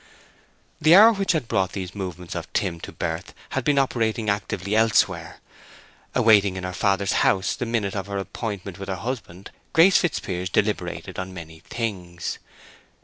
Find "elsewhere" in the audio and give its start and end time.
4.75-5.41